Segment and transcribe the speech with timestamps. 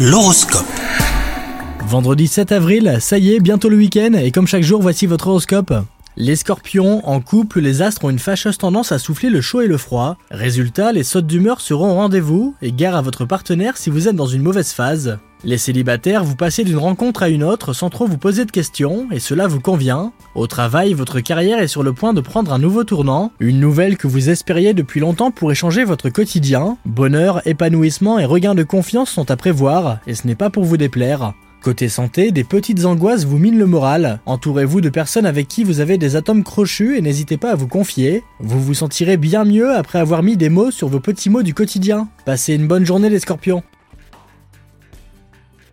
[0.00, 0.64] L'horoscope.
[1.80, 5.26] Vendredi 7 avril, ça y est, bientôt le week-end, et comme chaque jour, voici votre
[5.26, 5.74] horoscope.
[6.16, 9.66] Les scorpions, en couple, les astres ont une fâcheuse tendance à souffler le chaud et
[9.66, 10.16] le froid.
[10.30, 14.14] Résultat, les sautes d'humeur seront au rendez-vous, et gare à votre partenaire si vous êtes
[14.14, 15.18] dans une mauvaise phase.
[15.44, 19.06] Les célibataires, vous passez d'une rencontre à une autre sans trop vous poser de questions,
[19.12, 20.12] et cela vous convient.
[20.34, 23.30] Au travail, votre carrière est sur le point de prendre un nouveau tournant.
[23.38, 26.76] Une nouvelle que vous espériez depuis longtemps pour changer votre quotidien.
[26.86, 30.76] Bonheur, épanouissement et regain de confiance sont à prévoir, et ce n'est pas pour vous
[30.76, 31.34] déplaire.
[31.62, 34.20] Côté santé, des petites angoisses vous minent le moral.
[34.26, 37.66] Entourez-vous de personnes avec qui vous avez des atomes crochus et n'hésitez pas à vous
[37.66, 38.22] confier.
[38.38, 41.54] Vous vous sentirez bien mieux après avoir mis des mots sur vos petits mots du
[41.54, 42.08] quotidien.
[42.24, 43.64] Passez une bonne journée les scorpions.